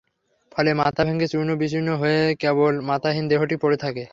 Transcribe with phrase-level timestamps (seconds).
[0.51, 4.03] ফলে মাথা ভেংগে চূর্ণ-বিচূর্ণ হয়ে কেবল মাথাহীন দেহটি পড়ে থাকে।